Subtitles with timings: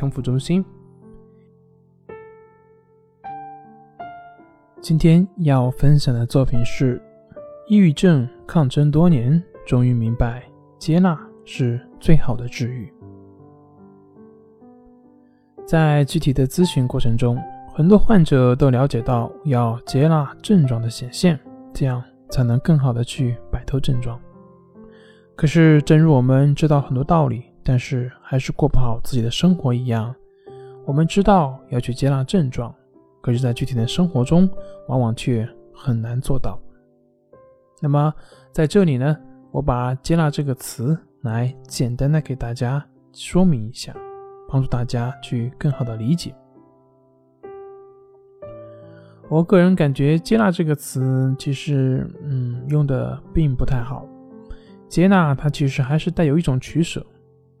[0.00, 0.64] 康复中心。
[4.80, 6.98] 今天要分享的作品是：
[7.68, 10.42] 抑郁症抗争多年，终于明白
[10.78, 12.90] 接纳是最好的治愈。
[15.66, 17.38] 在具体的咨询过程中，
[17.74, 21.38] 很多患者都了解到要接纳症状的显现，
[21.74, 24.18] 这样才能更好的去摆脱症状。
[25.36, 27.49] 可是，正如我们知道很多道理。
[27.62, 30.14] 但是还是过不好自己的生活一样，
[30.84, 32.74] 我们知道要去接纳症状，
[33.20, 34.48] 可是，在具体的生活中，
[34.88, 36.58] 往往却很难做到。
[37.80, 38.12] 那么，
[38.52, 39.16] 在这里呢，
[39.50, 43.94] 我把“接纳”这个词来简单的给大家说明一下，
[44.48, 46.34] 帮助大家去更好的理解。
[49.28, 54.04] 我个人感觉，“接纳”这个词其实，嗯，用的并不太好。
[54.88, 57.04] 接纳它其实还是带有一种取舍。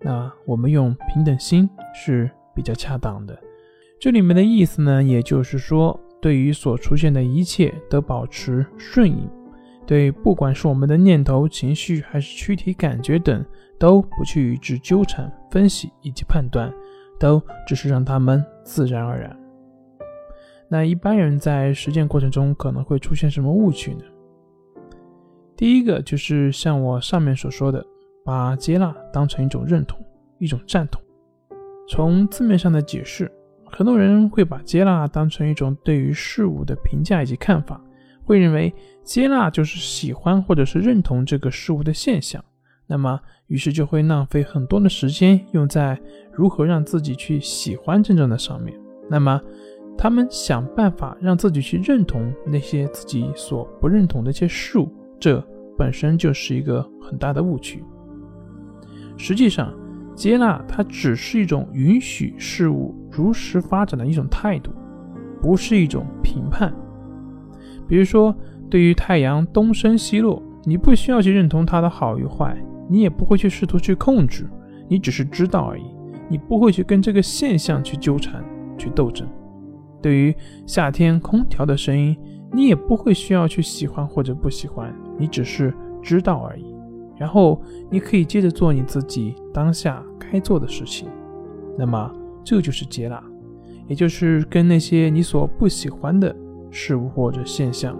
[0.02, 3.38] 那我们用平等心是比较恰当的。
[4.00, 9.28] 这里面的意思呢，也就是说，对于所出现的一切都保持顺应，
[9.86, 13.44] 对不管是我们的念头、情绪还是躯体感觉等，
[13.78, 16.72] 都不去与之纠缠、分析以及判断，
[17.18, 19.36] 都只是让他们自然而然。
[20.66, 24.04] 那一般人在实践过程中可能会出现什么误区呢？
[25.56, 27.84] 第一个就是像我上面所说的。
[28.24, 29.98] 把接纳当成一种认同，
[30.38, 31.00] 一种赞同。
[31.88, 33.30] 从字面上的解释，
[33.64, 37.80] 很多人会把接纳当成一种对于事物的评价以及看法，
[38.24, 42.44] 会认为接纳就是喜欢或者是认同这个事物的现象。
[42.86, 45.96] 那么，于是就会浪费很多的时间用在
[46.32, 48.76] 如何让自己去喜欢真正的上面。
[49.08, 49.40] 那么，
[49.96, 54.88] 他们想办法让自己去认同那些自己所不认同的一些事物，
[55.20, 55.40] 这
[55.78, 57.84] 本身就是一个很大的误区。
[59.22, 59.70] 实际上，
[60.16, 64.72] 接纳它只是一种允许事物如实发展的一种态度，
[65.42, 66.72] 不是一种评判。
[67.86, 68.34] 比如说，
[68.70, 72.56] 对于太阳东升西落，你不需要去认同它的好与坏，
[72.88, 74.48] 你也不会去试图去控制，
[74.88, 75.84] 你只是知道而已。
[76.30, 78.42] 你不会去跟这个现象去纠缠、
[78.78, 79.28] 去斗争。
[80.00, 82.16] 对于夏天空调的声音，
[82.54, 86.69] 你也不会需要去喜欢或者不喜欢，你只是知道而已。
[87.20, 87.60] 然后
[87.90, 91.06] 你可以接着做你自己当下该做的事情，
[91.76, 92.10] 那么
[92.42, 93.22] 这就是接纳，
[93.86, 96.34] 也就是跟那些你所不喜欢的
[96.70, 97.94] 事物或者现象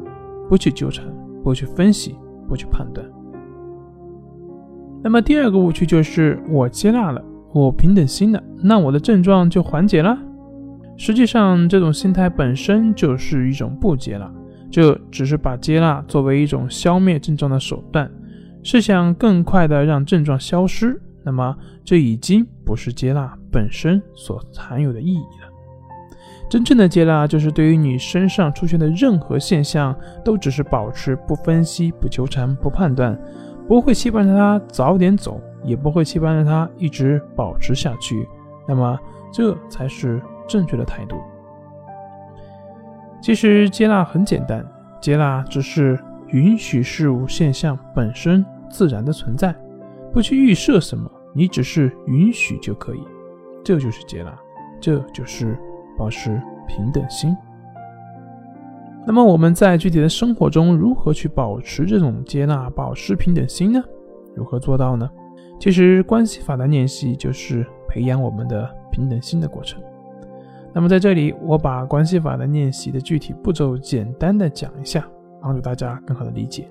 [0.49, 1.05] 不去纠缠，
[1.45, 2.17] 不去分析，
[2.49, 3.07] 不去判断。
[5.03, 7.23] 那么第二个误区就是我接纳了，
[7.53, 10.19] 我平等心了，那我的症状就缓解了。
[10.97, 14.33] 实际上，这种心态本身就是一种不接纳，
[14.71, 18.11] 这只是把接纳作为一种消灭症状的手段。
[18.63, 25.49] 是想更快的让症状消失，那么这已经不是接纳本身所含有的意义了。
[26.49, 33.19] 真正的接纳，就是对于你身上出现的任何现象，都只是保持不分析、不纠缠、不判断，
[33.67, 38.29] 不会期盼着它早点走，也不会期盼着它一直保持下去。
[38.69, 38.99] 那么，
[39.33, 41.17] 这才是正确的态度。
[43.23, 44.67] 其实，接纳很简单，
[45.01, 45.99] 接纳只是。
[46.33, 49.55] 允许事物现象本身自然的存在，
[50.13, 53.01] 不去预设什么，你只是允许就可以，
[53.65, 54.33] 这就是接纳，
[54.81, 55.59] 这就是
[55.99, 57.37] 保持平等心。
[59.07, 63.83] 那么我们在具体的生活中如何去保持这种接纳、保持平等心呢？
[64.37, 65.11] 如何做到呢？
[65.59, 69.83] 其实关系法的练习就是培养我们的平等心的过程。
[70.73, 75.05] 那么在这里，我把关系法的练习的具体步骤简单的讲一下。
[75.41, 76.69] 帮助大家更好的理解。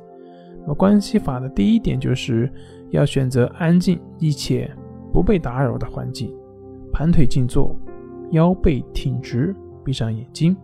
[0.61, 2.51] 那么关系法的第一点就是
[2.89, 4.69] 要选择安静、一且
[5.11, 6.33] 不被打扰的环境，
[6.91, 7.75] 盘腿静坐，
[8.31, 10.55] 腰背挺直，闭上眼睛。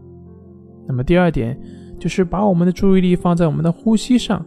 [0.88, 1.60] 那么第二点
[1.98, 4.46] 就是把我们的注意力放在我们的呼吸上，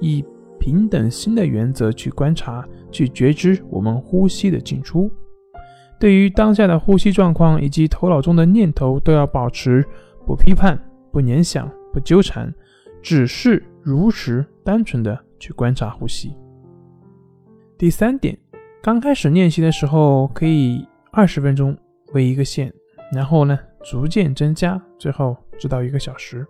[0.00, 0.24] 以
[0.58, 5.10] 平等心的原则去观察、去觉知我们呼吸的进出。
[5.98, 9.84] 对于当下的呼吸状况以及头脑中的念头，都要保持
[10.26, 10.78] 不批判、
[11.10, 12.52] 不联想、不纠缠。
[13.02, 16.34] 只是如实单纯的去观察呼吸。
[17.78, 18.36] 第三点，
[18.82, 21.76] 刚开始练习的时候可以二十分钟，
[22.12, 22.72] 为一个线，
[23.12, 26.46] 然后呢逐渐增加，最后直到一个小时。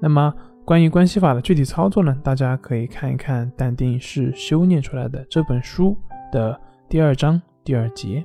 [0.00, 0.34] 那么
[0.64, 5.96] 关于关系法的具体操作呢，大家可以看一看《淡定是修炼出来的》这本书
[6.32, 8.24] 的第二章第二节。